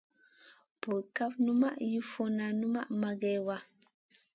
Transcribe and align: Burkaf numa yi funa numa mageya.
Burkaf 0.81 1.33
numa 1.45 1.69
yi 1.89 1.99
funa 2.09 2.45
numa 2.59 2.81
mageya. 3.01 3.57